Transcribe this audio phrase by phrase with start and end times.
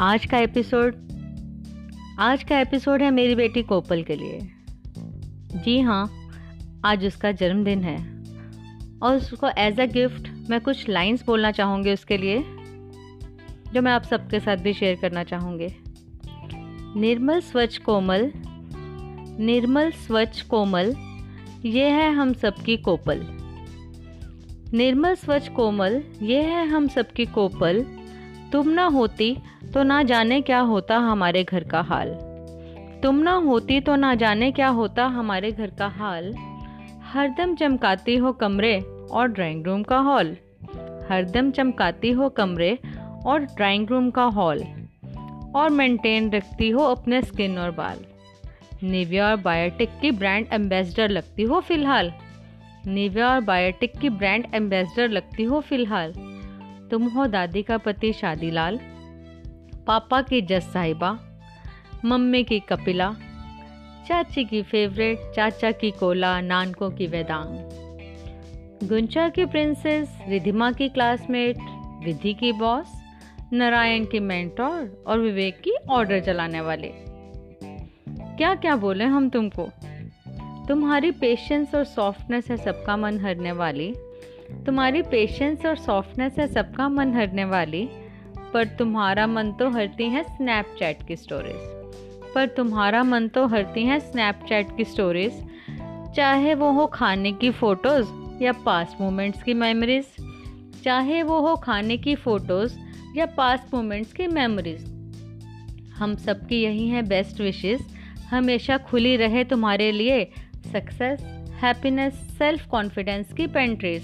[0.00, 0.94] आज का एपिसोड,
[2.18, 4.38] आज का एपिसोड है मेरी बेटी कोपल के लिए।
[5.54, 6.30] जी हाँ
[6.84, 7.96] आज उसका जन्मदिन है।
[9.02, 12.38] और उसको एज अ गिफ्ट मैं कुछ लाइंस बोलना चाहूँगी उसके लिए,
[13.72, 15.68] जो मैं आप सबके साथ भी शेयर करना चाहूँगी।
[17.00, 18.32] निर्मल स्वच्छ कोमल,
[19.40, 20.94] निर्मल स्वच्छ कोमल,
[21.64, 23.26] ये है हम सबकी कोपल।
[24.74, 27.86] निर्मल स्वच्छ कोमल, ये है हम सबकी कोपल,
[28.52, 29.36] तुम ना होती
[29.74, 32.08] तो ना जाने क्या होता हमारे घर का हाल।
[33.02, 36.34] तुम ना होती तो ना जाने क्या होता हमारे घर का हाल।
[37.02, 40.36] हरदम चमकाती हो कमरे और ड्राइंग रूम का हॉल।
[41.10, 42.78] हरदम चमकाती हो कमरे
[43.26, 44.64] और ड्राइंग रूम का हॉल।
[45.54, 47.96] और मेंटेन रखती हो अपने स्किन और बाल।
[48.82, 52.12] निविया और बायोटिक की ब्रांड एम्बेसडर लगती हो फ़िलहाल।
[52.86, 56.12] निविया और बायोटिक की ब्रांड एम्बेसडर लगती हो फ़िलहाल।
[56.90, 58.78] तुम हो दादी का पति शादीलाल।
[59.86, 61.18] पापा की जस साहिबा,
[62.04, 63.16] मम्मी की कपिला,
[64.08, 67.80] चाची की फेवरेट, चाचा की कोला, नानकों की वेदांग।
[68.88, 71.56] गुंचा की प्रिंसेस रिधिमा की क्लासमेट
[72.04, 73.02] विधि की बॉस
[73.52, 76.92] नारायण की मेंटोर और विवेक की ऑर्डर चलाने वाले।
[78.36, 79.68] क्या क्या बोले हम तुमको?
[80.68, 83.94] तुम्हारी पेशेंस और सॉफ्टनेस है सबका मन हरने वाली।
[84.66, 87.88] तुम्हारी पेशेंस और सॉफ्टनेस है सबका मन हरने वाली।
[88.54, 91.78] पर तुम्हारा मन तो हरती है स्नैपचैट की स्टोरीज
[92.34, 95.42] पर तुम्हारा मन तो हरती है स्नैपचैट की स्टोरीज
[96.16, 100.06] चाहे वो हो खाने की फ़ोटोज़ या पास्ट मोमेंट्स की मेमोरीज
[100.84, 102.78] चाहे वो हो खाने की फ़ोटोज़
[103.16, 104.84] या पास्ट मोमेंट्स की मेमोरीज
[105.96, 107.80] हम सबकी यही हैं बेस्ट विशेस
[108.30, 110.24] हमेशा खुली रहे तुम्हारे लिए
[110.72, 111.22] सक्सेस
[111.62, 114.02] हैप्पीनेस सेल्फ कॉन्फिडेंस की पेंट्रीज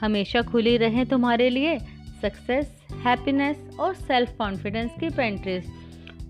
[0.00, 1.78] हमेशा खुली रहें तुम्हारे लिए
[2.22, 5.70] सक्सेस हैप्पीनेस और सेल्फ कॉन्फिडेंस की पेंट्रीज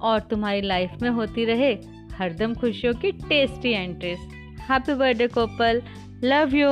[0.00, 1.72] और तुम्हारी लाइफ में होती रहे
[2.18, 4.18] हरदम खुशियों की tasty entries
[4.70, 5.82] happy birthday Kopal
[6.24, 6.68] love you